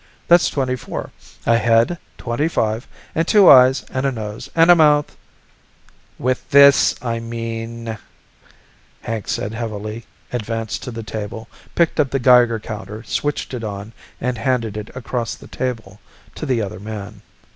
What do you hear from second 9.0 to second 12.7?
Hank said heavily, advanced to the table, picked up the Geiger